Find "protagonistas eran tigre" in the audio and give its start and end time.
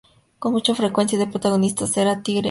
1.27-2.37